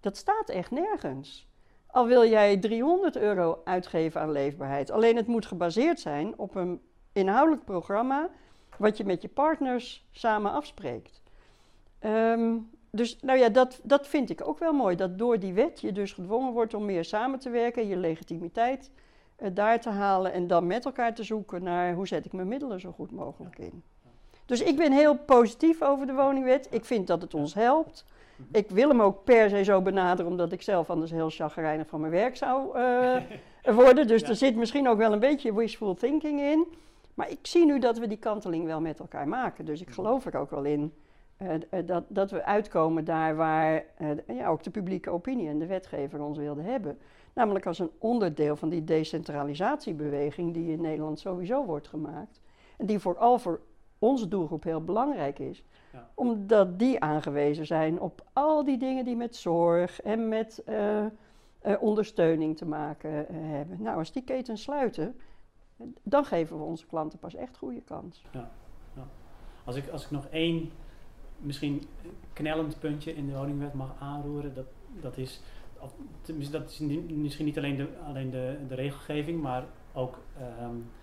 dat 0.00 0.16
staat 0.16 0.48
echt 0.48 0.70
nergens. 0.70 1.48
Al 1.86 2.06
wil 2.06 2.28
jij 2.28 2.56
300 2.56 3.16
euro 3.16 3.60
uitgeven 3.64 4.20
aan 4.20 4.32
leefbaarheid. 4.32 4.90
Alleen 4.90 5.16
het 5.16 5.26
moet 5.26 5.46
gebaseerd 5.46 6.00
zijn 6.00 6.38
op 6.38 6.54
een 6.54 6.80
inhoudelijk 7.12 7.64
programma 7.64 8.28
wat 8.76 8.96
je 8.96 9.04
met 9.04 9.22
je 9.22 9.28
partners 9.28 10.06
samen 10.10 10.52
afspreekt. 10.52 11.22
Ehm, 11.98 12.56
dus 12.90 13.20
nou 13.20 13.38
ja, 13.38 13.48
dat, 13.48 13.80
dat 13.82 14.06
vind 14.06 14.30
ik 14.30 14.48
ook 14.48 14.58
wel 14.58 14.72
mooi. 14.72 14.96
Dat 14.96 15.18
door 15.18 15.38
die 15.38 15.52
wet 15.52 15.80
je 15.80 15.92
dus 15.92 16.12
gedwongen 16.12 16.52
wordt 16.52 16.74
om 16.74 16.84
meer 16.84 17.04
samen 17.04 17.38
te 17.38 17.50
werken, 17.50 17.86
je 17.86 17.96
legitimiteit 17.96 18.90
uh, 19.38 19.48
daar 19.54 19.80
te 19.80 19.90
halen 19.90 20.32
en 20.32 20.46
dan 20.46 20.66
met 20.66 20.84
elkaar 20.84 21.14
te 21.14 21.22
zoeken 21.22 21.62
naar 21.62 21.94
hoe 21.94 22.06
zet 22.06 22.24
ik 22.24 22.32
mijn 22.32 22.48
middelen 22.48 22.80
zo 22.80 22.92
goed 22.92 23.10
mogelijk 23.10 23.58
in. 23.58 23.82
Dus 24.50 24.62
ik 24.62 24.76
ben 24.76 24.92
heel 24.92 25.16
positief 25.16 25.82
over 25.82 26.06
de 26.06 26.12
woningwet. 26.12 26.68
Ik 26.70 26.84
vind 26.84 27.06
dat 27.06 27.22
het 27.22 27.34
ons 27.34 27.54
helpt. 27.54 28.04
Ik 28.52 28.70
wil 28.70 28.88
hem 28.88 29.02
ook 29.02 29.24
per 29.24 29.50
se 29.50 29.64
zo 29.64 29.82
benaderen, 29.82 30.30
omdat 30.30 30.52
ik 30.52 30.62
zelf 30.62 30.90
anders 30.90 31.10
heel 31.10 31.30
chagrijnig 31.30 31.88
van 31.88 32.00
mijn 32.00 32.12
werk 32.12 32.36
zou 32.36 32.78
uh, 32.78 33.16
worden. 33.84 34.06
Dus 34.06 34.22
er 34.28 34.36
zit 34.36 34.56
misschien 34.56 34.88
ook 34.88 34.98
wel 34.98 35.12
een 35.12 35.18
beetje 35.18 35.54
wishful 35.54 35.94
thinking 35.94 36.40
in. 36.40 36.66
Maar 37.14 37.30
ik 37.30 37.38
zie 37.42 37.64
nu 37.64 37.78
dat 37.78 37.98
we 37.98 38.06
die 38.06 38.18
kanteling 38.18 38.64
wel 38.64 38.80
met 38.80 38.98
elkaar 38.98 39.28
maken. 39.28 39.64
Dus 39.64 39.80
ik 39.80 39.90
geloof 39.90 40.26
er 40.26 40.36
ook 40.36 40.50
wel 40.50 40.64
in 40.64 40.92
uh, 41.42 41.48
dat, 41.84 42.04
dat 42.08 42.30
we 42.30 42.44
uitkomen 42.44 43.04
daar 43.04 43.36
waar 43.36 43.84
uh, 43.98 44.36
ja, 44.36 44.48
ook 44.48 44.62
de 44.62 44.70
publieke 44.70 45.10
opinie 45.10 45.48
en 45.48 45.58
de 45.58 45.66
wetgever 45.66 46.22
ons 46.22 46.38
wilde 46.38 46.62
hebben. 46.62 46.98
Namelijk 47.32 47.66
als 47.66 47.78
een 47.78 47.90
onderdeel 47.98 48.56
van 48.56 48.68
die 48.68 48.84
decentralisatiebeweging 48.84 50.54
die 50.54 50.72
in 50.72 50.80
Nederland 50.80 51.18
sowieso 51.18 51.64
wordt 51.64 51.88
gemaakt. 51.88 52.40
En 52.76 52.86
die 52.86 52.98
vooral 52.98 53.38
voor 53.38 53.60
onze 54.00 54.28
doelgroep 54.28 54.64
heel 54.64 54.84
belangrijk 54.84 55.38
is. 55.38 55.62
Ja. 55.92 56.10
Omdat 56.14 56.78
die 56.78 57.00
aangewezen 57.00 57.66
zijn 57.66 58.00
op 58.00 58.24
al 58.32 58.64
die 58.64 58.78
dingen 58.78 59.04
die 59.04 59.16
met 59.16 59.36
zorg 59.36 60.00
en 60.00 60.28
met 60.28 60.62
uh, 60.68 61.06
ondersteuning 61.80 62.56
te 62.56 62.66
maken 62.66 63.26
hebben. 63.32 63.82
Nou, 63.82 63.98
als 63.98 64.12
die 64.12 64.22
ketens 64.22 64.62
sluiten, 64.62 65.16
dan 66.02 66.24
geven 66.24 66.58
we 66.58 66.64
onze 66.64 66.86
klanten 66.86 67.18
pas 67.18 67.34
echt 67.34 67.56
goede 67.56 67.80
kans. 67.80 68.24
Ja, 68.32 68.50
ja. 68.94 69.06
Als, 69.64 69.76
ik, 69.76 69.88
als 69.88 70.04
ik 70.04 70.10
nog 70.10 70.26
één 70.26 70.70
misschien 71.38 71.82
knellend 72.32 72.78
puntje 72.78 73.14
in 73.14 73.26
de 73.26 73.32
woningwet 73.32 73.74
mag 73.74 73.94
aanroeren, 73.98 74.54
dat, 74.54 74.66
dat 75.00 75.16
is, 75.16 75.42
dat 76.50 76.70
is 76.70 76.78
misschien 77.08 77.44
niet 77.44 77.58
alleen 77.58 77.76
de, 77.76 77.88
alleen 78.06 78.30
de, 78.30 78.58
de 78.68 78.74
regelgeving, 78.74 79.42
maar 79.42 79.64
ook 79.92 80.18
um, 80.62 80.76
uh, 80.76 80.99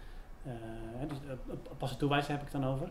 dus, 1.08 1.18
uh, 1.26 1.54
pas 1.78 1.98
toewijzen 1.98 2.34
heb 2.34 2.42
ik 2.42 2.52
dan 2.52 2.66
over. 2.66 2.90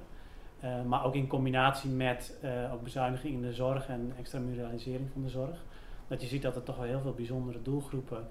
maar 0.87 1.05
ook 1.05 1.15
in 1.15 1.27
combinatie 1.27 1.91
met 1.91 2.39
ook 2.73 2.83
bezuiniging 2.83 3.35
in 3.35 3.43
de 3.43 3.53
zorg 3.53 3.89
en 3.89 4.13
extramuralisering 4.19 5.11
van 5.13 5.23
de 5.23 5.29
zorg. 5.29 5.65
Dat 6.09 6.21
je 6.21 6.27
ziet 6.27 6.43
dat 6.43 6.57
er 6.57 6.63
toch 6.63 6.77
wel 6.77 6.87
heel 6.87 7.01
veel 7.01 7.15
bijzondere 7.15 7.63
doelgroepen 7.63 8.29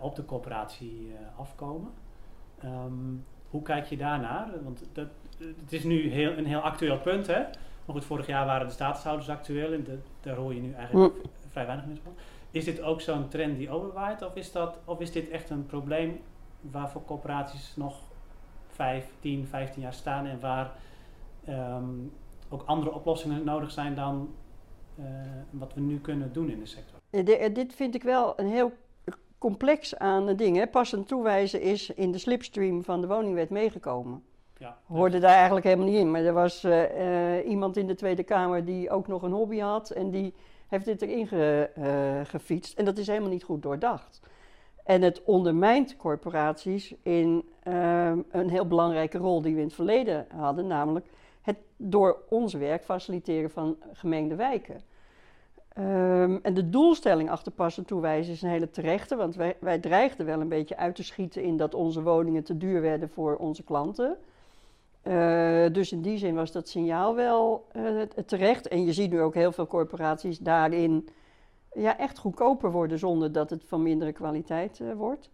op 0.00 0.16
de 0.16 0.24
coöperatie 0.24 1.12
afkomen. 1.36 1.90
Ehm, 2.60 3.16
hoe 3.50 3.62
kijk 3.62 3.86
je 3.86 3.96
daarnaar? 3.96 4.48
Want 4.64 4.88
dat, 4.92 5.08
het 5.38 5.72
is 5.72 5.84
nu 5.84 6.10
heel, 6.10 6.36
een 6.36 6.46
heel 6.46 6.60
actueel 6.60 6.98
punt, 6.98 7.26
hè? 7.26 7.38
Maar 7.84 7.96
goed, 7.96 8.04
vorig 8.04 8.26
jaar 8.26 8.46
waren 8.46 8.66
de 8.66 8.72
statushouders 8.72 9.28
actueel 9.28 9.72
en 9.72 9.84
de, 9.84 9.98
daar 10.20 10.36
hoor 10.36 10.54
je 10.54 10.60
nu 10.60 10.72
eigenlijk 10.72 11.14
vrij 11.48 11.66
weinig 11.66 11.86
meer 11.86 11.98
van. 12.02 12.12
Is 12.50 12.64
dit 12.64 12.82
ook 12.82 13.00
zo'n 13.00 13.28
trend 13.28 13.56
die 13.56 13.70
overwaait 13.70 14.22
of 14.22 14.34
is, 14.34 14.52
dat, 14.52 14.78
of 14.84 15.00
is 15.00 15.12
dit 15.12 15.28
echt 15.28 15.50
een 15.50 15.66
probleem 15.66 16.20
waarvoor 16.60 17.04
corporaties 17.04 17.76
nog 17.76 18.00
5, 18.78 19.04
10, 19.20 19.46
15 19.46 19.82
jaar 19.82 19.92
staan 19.92 20.26
en 20.26 20.40
waar 20.40 20.72
ehm, 21.44 21.84
ook 22.48 22.62
andere 22.66 22.94
oplossingen 22.94 23.44
nodig 23.44 23.70
zijn 23.70 23.94
dan 23.94 24.34
uh, 24.98 25.04
wat 25.50 25.74
we 25.74 25.80
nu 25.80 26.00
kunnen 26.00 26.32
doen 26.32 26.50
in 26.50 26.58
de 26.58 26.66
sector? 26.66 26.98
De, 27.10 27.50
dit 27.52 27.74
vind 27.74 27.94
ik 27.94 28.02
wel 28.02 28.32
een 28.36 28.46
heel 28.46 28.72
complex 29.38 29.96
aan 29.96 30.36
dingen. 30.36 30.70
Passend 30.70 31.08
toewijzen 31.08 31.60
is 31.60 31.90
in 31.90 32.12
de 32.12 32.18
slipstream 32.18 32.84
van 32.84 33.00
de 33.00 33.06
woningwet 33.06 33.50
meegekomen. 33.50 34.22
Ja, 34.58 34.78
Hoorde 34.86 35.18
daar 35.18 35.34
eigenlijk 35.34 35.64
helemaal 35.64 35.86
niet 35.86 35.98
in. 35.98 36.10
Maar 36.10 36.24
er 36.24 36.32
was 36.32 36.64
uh, 36.64 37.48
iemand 37.48 37.76
in 37.76 37.86
de 37.86 37.94
Tweede 37.94 38.22
Kamer 38.22 38.64
die 38.64 38.90
ook 38.90 39.06
nog 39.06 39.22
een 39.22 39.32
hobby 39.32 39.58
had. 39.58 39.90
En 39.90 40.10
die 40.10 40.34
heeft 40.68 40.84
dit 40.84 41.02
erin 41.02 41.26
ge, 41.26 41.70
uh, 41.78 42.20
gefietst. 42.24 42.78
En 42.78 42.84
dat 42.84 42.98
is 42.98 43.06
helemaal 43.06 43.30
niet 43.30 43.44
goed 43.44 43.62
doordacht. 43.62 44.20
En 44.88 45.02
het 45.02 45.22
ondermijnt 45.24 45.96
corporaties 45.96 46.94
in 47.02 47.44
uh, 47.68 48.12
een 48.30 48.50
heel 48.50 48.66
belangrijke 48.66 49.18
rol 49.18 49.42
die 49.42 49.54
we 49.54 49.60
in 49.60 49.66
het 49.66 49.74
verleden 49.74 50.26
hadden. 50.36 50.66
Namelijk 50.66 51.06
het 51.42 51.56
door 51.76 52.16
ons 52.28 52.54
werk 52.54 52.84
faciliteren 52.84 53.50
van 53.50 53.76
gemengde 53.92 54.34
wijken. 54.34 54.80
Um, 55.78 56.38
en 56.42 56.54
de 56.54 56.70
doelstelling 56.70 57.30
achter 57.30 57.52
pas 57.52 57.78
en 57.78 57.84
toewijzen 57.84 58.32
is 58.32 58.42
een 58.42 58.48
hele 58.48 58.70
terechte, 58.70 59.16
want 59.16 59.34
wij, 59.36 59.56
wij 59.60 59.78
dreigden 59.78 60.26
wel 60.26 60.40
een 60.40 60.48
beetje 60.48 60.76
uit 60.76 60.94
te 60.94 61.04
schieten 61.04 61.42
in 61.42 61.56
dat 61.56 61.74
onze 61.74 62.02
woningen 62.02 62.44
te 62.44 62.56
duur 62.56 62.80
werden 62.80 63.08
voor 63.08 63.36
onze 63.36 63.62
klanten. 63.62 64.16
Uh, 65.02 65.66
dus 65.72 65.92
in 65.92 66.02
die 66.02 66.18
zin 66.18 66.34
was 66.34 66.52
dat 66.52 66.68
signaal 66.68 67.14
wel 67.14 67.66
uh, 67.76 68.02
terecht. 68.26 68.68
En 68.68 68.84
je 68.84 68.92
ziet 68.92 69.10
nu 69.10 69.20
ook 69.20 69.34
heel 69.34 69.52
veel 69.52 69.66
corporaties 69.66 70.38
daarin 70.38 71.08
ja, 71.74 71.98
echt 71.98 72.18
goedkoper 72.18 72.72
worden 72.72 72.98
zonder 72.98 73.32
dat 73.32 73.50
het 73.50 73.64
van 73.64 73.82
mindere 73.82 74.12
kwaliteit 74.12 74.78
uh, 74.78 74.92
wordt. 74.92 75.30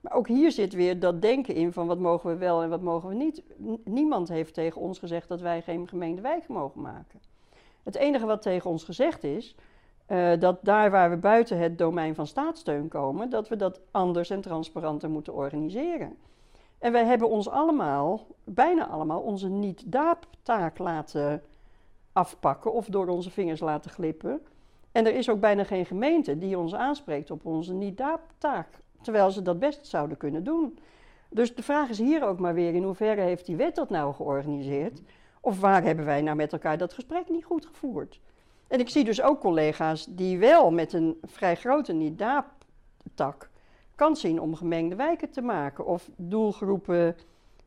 Maar 0.00 0.12
ook 0.12 0.28
hier 0.28 0.52
zit 0.52 0.72
weer 0.72 1.00
dat 1.00 1.22
denken 1.22 1.54
in 1.54 1.72
van 1.72 1.86
wat 1.86 1.98
mogen 1.98 2.30
we 2.30 2.36
wel 2.36 2.62
en 2.62 2.68
wat 2.68 2.82
mogen 2.82 3.08
we 3.08 3.14
niet. 3.14 3.42
Niemand 3.84 4.28
heeft 4.28 4.54
tegen 4.54 4.80
ons 4.80 4.98
gezegd 4.98 5.28
dat 5.28 5.40
wij 5.40 5.62
geen 5.62 5.88
gemeente 5.88 6.22
wijk 6.22 6.48
mogen 6.48 6.80
maken. 6.80 7.20
Het 7.82 7.96
enige 7.96 8.26
wat 8.26 8.42
tegen 8.42 8.70
ons 8.70 8.84
gezegd 8.84 9.24
is, 9.24 9.54
uh, 10.08 10.32
dat 10.38 10.58
daar 10.62 10.90
waar 10.90 11.10
we 11.10 11.16
buiten 11.16 11.58
het 11.58 11.78
domein 11.78 12.14
van 12.14 12.26
staatssteun 12.26 12.88
komen, 12.88 13.30
dat 13.30 13.48
we 13.48 13.56
dat 13.56 13.80
anders 13.90 14.30
en 14.30 14.40
transparanter 14.40 15.10
moeten 15.10 15.34
organiseren. 15.34 16.16
En 16.78 16.92
wij 16.92 17.04
hebben 17.04 17.28
ons 17.28 17.48
allemaal, 17.48 18.26
bijna 18.44 18.86
allemaal, 18.86 19.20
onze 19.20 19.48
niet-daap-taak 19.48 20.78
laten 20.78 21.42
afpakken 22.12 22.72
of 22.72 22.86
door 22.86 23.08
onze 23.08 23.30
vingers 23.30 23.60
laten 23.60 23.90
glippen. 23.90 24.40
En 24.98 25.06
er 25.06 25.14
is 25.14 25.30
ook 25.30 25.40
bijna 25.40 25.64
geen 25.64 25.86
gemeente 25.86 26.38
die 26.38 26.58
ons 26.58 26.74
aanspreekt 26.74 27.30
op 27.30 27.46
onze 27.46 27.72
niet-daap-taak, 27.72 28.68
terwijl 29.00 29.30
ze 29.30 29.42
dat 29.42 29.58
best 29.58 29.86
zouden 29.86 30.16
kunnen 30.16 30.44
doen. 30.44 30.78
Dus 31.30 31.54
de 31.54 31.62
vraag 31.62 31.88
is 31.88 31.98
hier 31.98 32.24
ook 32.24 32.38
maar 32.38 32.54
weer: 32.54 32.74
in 32.74 32.82
hoeverre 32.82 33.20
heeft 33.20 33.46
die 33.46 33.56
wet 33.56 33.74
dat 33.74 33.90
nou 33.90 34.14
georganiseerd? 34.14 35.02
Of 35.40 35.60
waar 35.60 35.82
hebben 35.82 36.04
wij 36.04 36.22
nou 36.22 36.36
met 36.36 36.52
elkaar 36.52 36.78
dat 36.78 36.92
gesprek 36.92 37.28
niet 37.28 37.44
goed 37.44 37.66
gevoerd? 37.66 38.20
En 38.68 38.80
ik 38.80 38.88
zie 38.88 39.04
dus 39.04 39.22
ook 39.22 39.40
collega's 39.40 40.06
die 40.10 40.38
wel 40.38 40.70
met 40.70 40.92
een 40.92 41.18
vrij 41.22 41.56
grote 41.56 41.92
NIDAP-tak 41.92 43.50
kans 43.94 44.20
zien 44.20 44.40
om 44.40 44.54
gemengde 44.54 44.96
wijken 44.96 45.30
te 45.30 45.42
maken. 45.42 45.86
Of 45.86 46.10
doelgroepen 46.16 47.16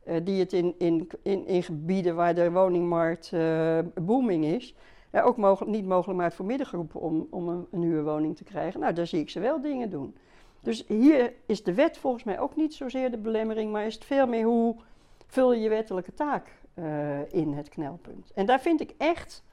uh, 0.08 0.16
die 0.24 0.40
het 0.40 0.54
in, 0.54 0.76
in, 0.78 1.10
in, 1.24 1.48
in, 1.48 1.64
gebieden 1.64 2.16
waar 2.16 2.36
de 2.36 2.52
woningmarkt 2.52 3.32
uh, 3.34 3.80
booming 4.02 4.46
is, 4.46 4.76
ook 5.14 5.38
mogelijk, 5.38 5.72
niet 5.72 5.86
mogelijk 5.86 6.20
maakt 6.20 6.36
voor 6.36 6.46
middengroepen 6.46 7.00
om, 7.00 7.28
om 7.30 7.68
een, 7.72 7.82
huurwoning 7.82 8.36
te 8.36 8.44
krijgen. 8.44 8.80
Nou, 8.80 8.94
daar 8.94 9.08
zie 9.08 9.20
ik 9.20 9.30
ze 9.30 9.40
wel 9.40 9.62
dingen 9.62 9.90
doen. 9.90 10.16
Dus 10.60 10.88
hier 10.88 11.34
is 11.46 11.64
de 11.64 11.74
wet 11.74 11.98
volgens 11.98 12.24
mij 12.24 12.40
ook 12.40 12.56
niet 12.56 12.74
zozeer 12.74 13.12
de 13.12 13.18
belemmering, 13.18 13.72
maar 13.72 13.86
is 13.86 13.94
het 13.94 14.06
veel 14.06 14.28
meer 14.28 14.46
hoe 14.46 14.76
vul 15.28 15.54
je 15.54 15.62
je 15.62 15.70
wettelijke 15.70 16.14
taak 16.14 16.62
uh, 16.76 17.34
in 17.34 17.54
het 17.54 17.70
knelpunt. 17.70 18.32
En 18.34 18.46
daar 18.46 18.62
vind 18.62 18.82
ik 18.82 18.94
echt 18.98 19.44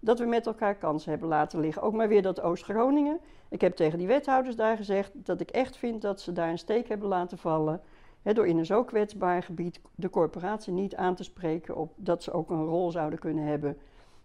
dat 0.00 0.18
we 0.18 0.26
met 0.26 0.46
elkaar 0.46 0.74
kansen 0.74 1.10
hebben 1.10 1.28
laten 1.28 1.60
liggen. 1.60 1.82
Ook 1.82 1.92
maar 1.92 2.08
weer 2.08 2.22
dat 2.22 2.40
Oost-Groningen. 2.40 3.20
Ik 3.48 3.60
heb 3.60 3.76
tegen 3.76 3.98
die 3.98 4.06
wethouders 4.06 4.56
daar 4.56 4.76
gezegd 4.76 5.10
dat 5.14 5.40
ik 5.40 5.50
echt 5.50 5.76
vind 5.76 6.02
dat 6.02 6.20
ze 6.20 6.32
daar 6.32 6.50
een 6.50 6.58
steek 6.58 6.88
hebben 6.88 7.08
laten 7.08 7.38
vallen. 7.38 7.80
door 8.22 8.46
in 8.46 8.58
een 8.58 8.66
zo 8.66 8.84
kwetsbaar 8.84 9.42
gebied 9.42 9.80
de 9.94 10.10
corporatie 10.10 10.72
niet 10.72 10.96
aan 10.96 11.14
te 11.14 11.24
spreken 11.24 11.76
op 11.76 11.92
dat 11.96 12.22
ze 12.22 12.32
ook 12.32 12.50
een 12.50 12.64
rol 12.64 12.90
zouden 12.90 13.18
kunnen 13.18 13.44
hebben. 13.44 13.78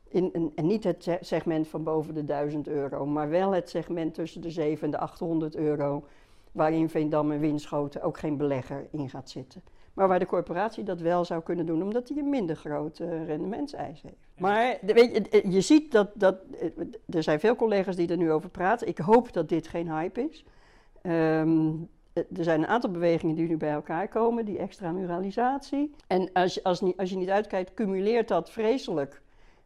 In, 0.07 0.51
en 0.55 0.67
niet 0.67 0.83
het 0.83 1.17
segment 1.21 1.67
van 1.67 1.83
boven 1.83 2.13
de 2.13 2.23
1000 2.23 2.67
euro, 2.67 3.05
maar 3.05 3.29
wel 3.29 3.51
het 3.51 3.69
segment 3.69 4.13
tussen 4.13 4.41
de 4.41 4.49
7 4.49 4.83
en 4.83 4.91
de 4.91 4.97
800 4.97 5.55
euro, 5.55 6.05
waarin 6.51 6.89
Veendam 6.89 7.31
en 7.31 7.39
Winschoten 7.39 8.01
ook 8.01 8.17
geen 8.17 8.37
belegger 8.37 8.87
in 8.91 9.09
gaat 9.09 9.29
zitten. 9.29 9.61
Maar 9.95 10.07
waar 10.07 10.19
de 10.19 10.25
corporatie 10.25 10.83
dat 10.83 11.01
wel 11.01 11.25
zou 11.25 11.43
kunnen 11.43 11.65
doen, 11.65 11.81
omdat 11.81 12.07
die 12.07 12.19
een 12.19 12.29
minder 12.29 12.55
groot 12.55 12.99
uh, 12.99 13.25
rendementseis 13.25 14.01
heeft. 14.01 14.15
Maar 14.37 14.77
weet 14.81 15.15
je, 15.15 15.29
eh, 15.29 15.51
je 15.51 15.61
ziet 15.61 15.91
dat, 15.91 16.09
dat. 16.13 16.35
Eh, 16.59 16.69
er 17.15 17.23
zijn 17.23 17.39
veel 17.39 17.55
collega's 17.55 17.95
die 17.95 18.07
er 18.07 18.17
nu 18.17 18.31
over 18.31 18.49
praten. 18.49 18.87
Ik 18.87 18.97
hoop 18.97 19.33
dat 19.33 19.49
dit 19.49 19.67
geen 19.67 19.91
hype 19.91 20.21
is. 20.29 20.45
Um, 21.03 21.89
er 22.13 22.43
zijn 22.43 22.61
een 22.61 22.67
aantal 22.67 22.91
bewegingen 22.91 23.35
die 23.35 23.47
nu 23.47 23.57
bij 23.57 23.71
elkaar 23.71 24.07
komen, 24.07 24.45
die 24.45 24.57
extramuralisatie. 24.57 25.95
En 26.07 26.29
als 26.33 26.53
je, 26.53 26.63
als, 26.63 26.81
niet, 26.81 26.97
als 26.97 27.09
je 27.09 27.17
niet 27.17 27.29
uitkijkt, 27.29 27.73
cumuleert 27.73 28.27
dat 28.27 28.51
vreselijk 28.51 29.21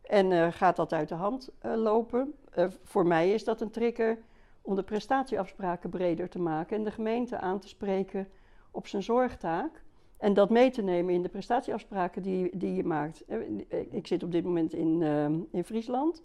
en 0.10 0.32
uh, 0.32 0.48
gaat 0.52 0.76
dat 0.76 0.94
uit 0.94 1.10
de 1.10 1.16
hand 1.16 1.50
uh, 1.66 1.76
lopen. 1.76 2.34
Uh, 2.58 2.66
voor 2.84 3.08
mij 3.08 3.32
is 3.32 3.44
dat 3.44 3.62
een 3.62 3.70
trigger 3.70 4.18
om 4.62 4.76
de 4.76 4.84
prestatieafspraken 4.84 5.90
breder 5.90 6.30
te 6.30 6.40
maken 6.40 6.78
en 6.78 6.84
de 6.84 6.92
gemeente 6.92 7.38
aan 7.38 7.60
te 7.60 7.68
spreken 7.68 8.28
op 8.72 8.88
zijn 8.88 9.04
zorgtaak. 9.04 9.84
En 10.18 10.34
dat 10.34 10.50
mee 10.50 10.72
te 10.72 10.82
nemen 10.82 11.14
in 11.14 11.22
de 11.22 11.30
prestatieafspraken 11.30 12.22
die, 12.22 12.58
die 12.58 12.76
je 12.76 12.84
maakt. 12.84 13.26
Eh, 13.26 13.38
ik 13.90 14.08
zit 14.08 14.24
op 14.24 14.32
dit 14.32 14.44
moment 14.44 14.74
in, 14.74 15.02
in 15.52 15.64
Friesland. 15.64 16.24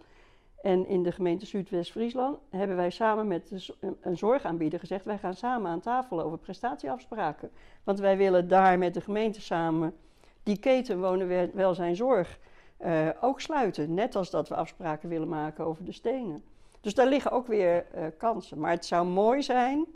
En 0.62 0.86
in 0.86 1.02
de 1.02 1.12
gemeente 1.12 1.46
Zuidwest-Friesland 1.46 2.38
hebben 2.50 2.76
wij 2.76 2.90
samen 2.90 3.28
met 3.28 3.74
een 4.00 4.16
zorgaanbieder 4.16 4.78
gezegd: 4.78 5.04
wij 5.04 5.18
gaan 5.18 5.34
samen 5.34 5.70
aan 5.70 5.80
tafel 5.80 6.22
over 6.22 6.38
prestatieafspraken. 6.38 7.50
Want 7.82 7.98
wij 7.98 8.16
willen 8.16 8.48
daar 8.48 8.78
met 8.78 8.94
de 8.94 9.00
gemeente 9.00 9.40
samen 9.40 9.94
die 10.42 10.58
keten 10.58 11.00
wonen, 11.00 11.50
welzijn, 11.54 11.96
zorg 11.96 12.38
uh, 12.84 13.08
ook 13.20 13.40
sluiten. 13.40 13.94
Net 13.94 14.16
als 14.16 14.30
dat 14.30 14.48
we 14.48 14.54
afspraken 14.54 15.08
willen 15.08 15.28
maken 15.28 15.64
over 15.64 15.84
de 15.84 15.92
stenen. 15.92 16.44
Dus 16.80 16.94
daar 16.94 17.06
liggen 17.06 17.30
ook 17.30 17.46
weer 17.46 17.86
uh, 17.94 18.04
kansen. 18.18 18.58
Maar 18.58 18.70
het 18.70 18.84
zou 18.84 19.06
mooi 19.06 19.42
zijn 19.42 19.86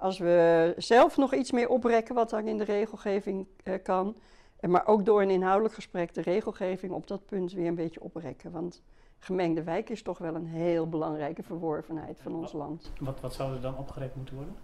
als 0.00 0.18
we 0.18 0.74
zelf 0.76 1.16
nog 1.16 1.34
iets 1.34 1.50
meer 1.50 1.68
oprekken 1.68 2.14
wat 2.14 2.30
dan 2.30 2.46
in 2.46 2.58
de 2.58 2.64
regelgeving 2.64 3.46
uh, 3.64 3.74
kan. 3.82 4.16
Maar 4.60 4.86
ook 4.86 5.04
door 5.04 5.22
een 5.22 5.30
inhoudelijk 5.30 5.74
gesprek 5.74 6.14
de 6.14 6.20
regelgeving 6.20 6.92
op 6.92 7.06
dat 7.06 7.26
punt 7.26 7.52
weer 7.52 7.66
een 7.66 7.74
beetje 7.74 8.02
oprekken. 8.02 8.50
Want 8.50 8.82
gemengde 9.18 9.62
wijk 9.62 9.88
is 9.88 10.02
toch 10.02 10.18
wel 10.18 10.34
een 10.34 10.46
heel 10.46 10.88
belangrijke 10.88 11.42
verworvenheid 11.42 12.20
van 12.20 12.34
ons 12.34 12.52
land. 12.52 12.92
Wat, 13.00 13.20
wat 13.20 13.34
zou 13.34 13.54
er 13.54 13.60
dan 13.60 13.76
opgerekt 13.76 14.16
moeten 14.16 14.34
worden? 14.34 14.54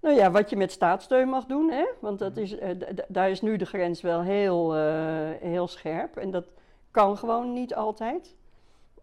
Nou 0.00 0.16
ja, 0.16 0.30
wat 0.30 0.50
je 0.50 0.56
met 0.56 0.72
staatssteun 0.72 1.28
mag 1.28 1.46
doen, 1.46 1.70
hè? 1.70 1.84
want 2.00 2.18
dat 2.18 2.36
is, 2.36 2.54
uh, 2.54 2.68
daar 3.08 3.30
is 3.30 3.40
nu 3.40 3.56
de 3.56 3.64
grens 3.64 4.00
wel 4.00 4.22
heel, 4.22 4.76
uh, 4.76 5.30
heel 5.40 5.68
scherp. 5.68 6.16
En 6.16 6.30
dat 6.30 6.44
kan 6.90 7.16
gewoon 7.16 7.52
niet 7.52 7.74
altijd. 7.74 8.36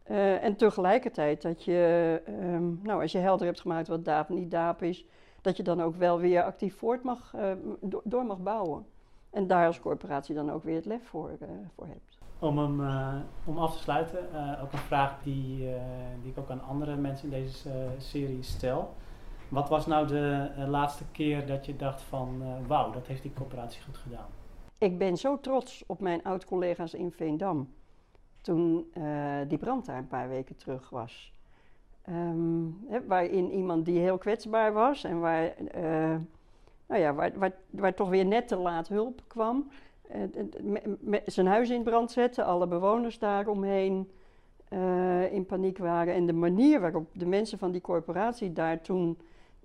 Uh, 0.09 0.43
en 0.43 0.55
tegelijkertijd 0.55 1.41
dat 1.41 1.63
je, 1.63 2.21
um, 2.27 2.79
nou, 2.83 3.01
als 3.01 3.11
je 3.11 3.17
helder 3.17 3.45
hebt 3.45 3.61
gemaakt 3.61 3.87
wat 3.87 4.05
DAAP 4.05 4.29
niet 4.29 4.51
DAAP 4.51 4.83
is, 4.83 5.05
dat 5.41 5.57
je 5.57 5.63
dan 5.63 5.81
ook 5.81 5.95
wel 5.95 6.19
weer 6.19 6.43
actief 6.43 6.77
voort 6.77 7.03
mag, 7.03 7.33
uh, 7.35 7.51
door 8.03 8.25
mag 8.25 8.39
bouwen. 8.39 8.85
En 9.29 9.47
daar 9.47 9.67
als 9.67 9.79
corporatie 9.79 10.35
dan 10.35 10.51
ook 10.51 10.63
weer 10.63 10.75
het 10.75 10.85
lef 10.85 11.07
voor, 11.07 11.29
uh, 11.41 11.47
voor 11.75 11.85
hebt. 11.85 12.17
Om, 12.39 12.57
hem, 12.57 12.81
om 13.45 13.57
af 13.57 13.75
te 13.75 13.83
sluiten, 13.83 14.19
ook 14.61 14.71
een 14.71 14.77
vraag 14.77 15.23
die, 15.23 15.57
die 16.21 16.31
ik 16.31 16.37
ook 16.37 16.49
aan 16.49 16.63
andere 16.63 16.95
mensen 16.95 17.31
in 17.31 17.43
deze 17.43 17.69
serie 17.97 18.43
stel. 18.43 18.93
Wat 19.49 19.69
was 19.69 19.85
nou 19.85 20.07
de 20.07 20.49
laatste 20.67 21.03
keer 21.11 21.47
dat 21.47 21.65
je 21.65 21.75
dacht 21.75 22.01
van 22.01 22.43
wauw, 22.67 22.91
dat 22.91 23.07
heeft 23.07 23.21
die 23.21 23.33
corporatie 23.33 23.83
goed 23.83 23.97
gedaan? 23.97 24.27
Ik 24.77 24.97
ben 24.97 25.17
zo 25.17 25.39
trots 25.39 25.83
op 25.87 25.99
mijn 25.99 26.23
oud-collega's 26.23 26.93
in 26.93 27.11
Veendam. 27.11 27.73
Toen 28.41 28.91
die 29.47 29.57
brand 29.57 29.85
daar 29.85 29.97
een 29.97 30.07
paar 30.07 30.29
weken 30.29 30.55
terug 30.55 30.89
was. 30.89 31.33
Hè, 32.87 33.05
waarin 33.07 33.51
iemand 33.51 33.85
die 33.85 33.99
heel 33.99 34.17
kwetsbaar 34.17 34.73
was 34.73 35.03
en 35.03 35.19
waar, 35.19 35.53
uh, 35.59 36.15
nou 36.87 37.01
ja, 37.01 37.13
waar, 37.13 37.31
waar, 37.35 37.51
waar, 37.69 37.93
toch 37.93 38.09
weer 38.09 38.25
net 38.25 38.47
te 38.47 38.55
laat 38.55 38.87
hulp 38.87 39.21
kwam, 39.27 39.69
zijn 41.25 41.47
huis 41.47 41.69
in 41.69 41.83
brand 41.83 42.11
zette, 42.11 42.43
alle 42.43 42.67
bewoners 42.67 43.19
daaromheen 43.19 44.11
in 45.31 45.45
paniek 45.45 45.77
waren. 45.77 46.13
En 46.13 46.25
de 46.25 46.33
manier 46.33 46.79
waarop 46.79 47.09
de 47.13 47.25
mensen 47.25 47.57
van 47.57 47.71
die 47.71 47.81
corporatie 47.81 48.53
daar 48.53 48.81
toen 48.81 49.17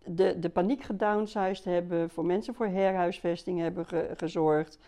de, 0.05 0.39
de 0.39 0.49
paniek 0.49 0.83
gedownsized 0.83 1.65
hebben, 1.65 2.11
voor 2.11 2.27
mensen 2.27 2.55
voor 2.55 2.67
herhuisvesting 2.67 3.59
hebben 3.61 3.87
gezorgd, 4.17 4.79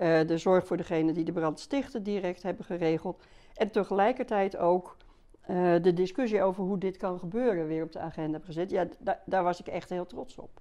uh, 0.00 0.26
de 0.26 0.38
zorg 0.38 0.66
voor 0.66 0.76
degene 0.76 1.12
die 1.12 1.24
de 1.24 1.32
brand 1.32 1.60
stichten 1.60 2.02
direct 2.02 2.42
hebben 2.42 2.64
geregeld. 2.64 3.22
En 3.54 3.70
tegelijkertijd 3.70 4.56
ook 4.56 4.96
uh, 5.50 5.74
de 5.82 5.92
discussie 5.92 6.42
over 6.42 6.64
hoe 6.64 6.78
dit 6.78 6.96
kan 6.96 7.18
gebeuren 7.18 7.66
weer 7.66 7.82
op 7.82 7.92
de 7.92 7.98
agenda 7.98 8.38
gezet. 8.44 8.70
Ja, 8.70 8.86
daar 9.26 9.42
was 9.42 9.60
ik 9.60 9.66
echt 9.66 9.90
heel 9.90 10.06
trots 10.06 10.38
op. 10.38 10.60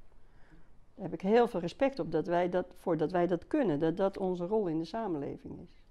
Daar 0.96 1.06
heb 1.06 1.14
ik 1.14 1.22
heel 1.22 1.48
veel 1.48 1.60
respect 1.60 2.00
op 2.00 2.12
dat 2.12 2.28
wij 2.28 2.50
dat, 2.50 2.66
voor 2.78 2.98
dat 2.98 3.12
wij 3.12 3.28
dat 3.28 3.48
kunnen, 3.48 3.80
dat 3.80 3.98
dat 3.98 4.18
onze 4.18 4.46
rol 4.46 4.68
in 4.68 4.80
de 4.80 4.86
samenleving 4.86 5.60
is. 5.60 5.82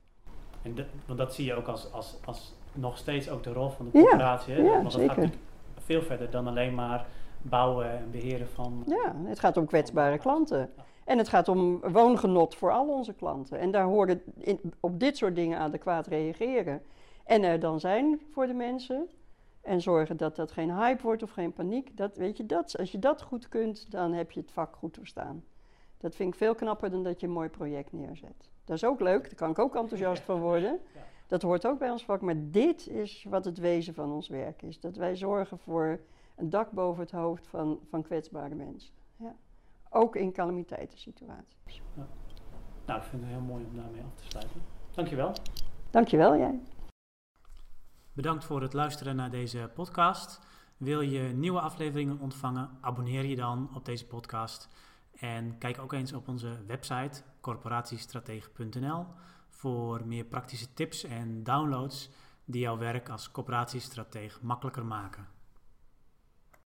En 0.63 0.87
want 1.07 1.19
dat 1.19 1.35
zie 1.35 1.45
je 1.45 1.55
ook 1.55 1.67
als, 1.67 1.93
als, 1.93 2.19
als 2.25 2.55
nog 2.73 2.99
steeds 2.99 3.31
ook 3.31 3.43
de 3.43 3.53
rol 3.53 3.71
van 3.71 3.85
de 3.85 3.91
coöperatie. 3.91 4.55
Ja, 4.55 4.63
ja 4.63 4.83
want 4.83 4.93
dat 4.93 5.11
gaat 5.11 5.31
veel 5.79 6.03
verder 6.03 6.31
dan 6.31 6.47
alleen 6.47 6.75
maar 6.75 7.07
bouwen 7.43 7.91
en 7.91 8.11
beheren 8.11 8.49
van. 8.49 8.85
Ja, 8.87 9.15
het 9.25 9.39
gaat 9.39 9.57
om 9.57 9.67
kwetsbare 9.67 10.19
klanten. 10.19 10.71
En 11.05 11.19
het 11.19 11.29
gaat 11.29 11.49
om 11.49 11.81
woongenot 11.81 12.55
voor 12.55 12.73
al 12.73 12.89
onze 12.89 13.15
klanten. 13.15 13.59
En 13.59 13.71
daar 13.71 13.85
horen 13.85 14.23
in, 14.39 14.61
op 14.81 15.01
dit 15.01 15.17
soort 15.17 15.35
dingen 15.35 15.59
adequaat 15.59 16.07
reageren. 16.07 16.83
En 17.25 17.43
er 17.43 17.61
dan 17.61 17.81
zijn 17.81 18.21
voor 18.31 18.47
de 18.47 18.55
mensen. 18.55 19.09
En 19.61 19.81
zorgen 19.81 20.17
dat 20.17 20.37
dat 20.37 20.53
geen 20.53 20.77
hype 20.77 21.03
wordt 21.03 21.23
of 21.23 21.31
geen 21.31 21.53
paniek. 21.53 21.97
Dat, 21.97 22.17
weet 22.17 22.37
je, 22.37 22.47
dat, 22.47 22.79
als 22.79 22.93
je 22.93 22.99
dat 22.99 23.23
goed 23.23 23.49
kunt, 23.49 23.91
dan 23.91 24.13
heb 24.13 24.31
je 24.31 24.41
het 24.41 24.53
vak 24.53 24.77
goed 24.77 24.97
verstaan. 24.97 25.45
Dat 25.99 26.15
vind 26.15 26.33
ik 26.33 26.39
veel 26.39 26.55
knapper 26.55 26.91
dan 26.91 27.03
dat 27.03 27.21
je 27.21 27.27
een 27.27 27.33
mooi 27.33 27.49
project 27.49 27.93
neerzet. 27.93 28.51
Dat 28.65 28.77
is 28.77 28.85
ook 28.85 29.01
leuk, 29.01 29.23
daar 29.23 29.35
kan 29.35 29.51
ik 29.51 29.59
ook 29.59 29.75
enthousiast 29.75 30.23
van 30.23 30.41
worden. 30.41 30.81
Dat 31.27 31.43
hoort 31.43 31.67
ook 31.67 31.79
bij 31.79 31.91
ons 31.91 32.05
vak. 32.05 32.21
Maar 32.21 32.35
dit 32.39 32.89
is 32.89 33.27
wat 33.29 33.45
het 33.45 33.59
wezen 33.59 33.95
van 33.95 34.13
ons 34.13 34.29
werk 34.29 34.63
is. 34.63 34.81
Dat 34.81 34.97
wij 34.97 35.17
zorgen 35.17 35.59
voor 35.59 36.01
een 36.37 36.51
dak 36.51 36.71
boven 36.71 37.03
het 37.03 37.11
hoofd 37.11 37.47
van, 37.47 37.81
van 37.89 38.03
kwetsbare 38.03 38.55
mensen. 38.55 38.93
Ja. 39.17 39.35
Ook 39.95 40.17
in 40.17 40.33
calamiteitensituaties. 40.33 41.83
Ja. 41.95 42.07
Nou, 42.87 43.01
ik 43.01 43.07
vind 43.07 43.23
het 43.23 43.31
heel 43.31 43.41
mooi 43.41 43.65
om 43.65 43.77
daarmee 43.77 44.03
af 44.03 44.15
te 44.15 44.25
sluiten. 44.25 44.63
Dankjewel. 44.91 45.33
Dankjewel, 45.91 46.37
jij. 46.37 46.61
Bedankt 48.13 48.45
voor 48.45 48.63
het 48.63 48.73
luisteren 48.73 49.17
naar 49.17 49.31
deze 49.31 49.71
podcast. 49.75 50.41
Wil 50.77 51.01
je 51.01 51.21
nieuwe 51.21 51.61
afleveringen 51.61 52.19
ontvangen? 52.19 52.71
Abonneer 52.81 53.25
je 53.25 53.37
dan 53.37 53.71
op 53.75 53.85
deze 53.85 54.07
podcast. 54.07 54.69
En 55.13 55.59
kijk 55.59 55.79
ook 55.79 55.93
eens 55.93 56.13
op 56.13 56.29
onze 56.29 56.65
website 56.67 57.23
corporatiestratege.nl 57.41 59.07
voor 59.49 60.07
meer 60.07 60.25
praktische 60.25 60.75
tips 60.75 61.05
en 61.05 61.43
downloads 61.43 62.11
die 62.45 62.61
jouw 62.61 62.79
werk 62.79 63.09
als 63.09 63.31
coöperatiestratege 63.31 64.39
makkelijker 64.43 64.85
maken. 64.85 65.27